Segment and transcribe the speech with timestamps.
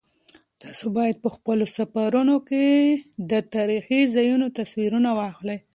[0.61, 2.65] تاسو باید په خپلو سفرونو کې
[3.31, 5.59] د تاریخي ځایونو تصویرونه واخلئ.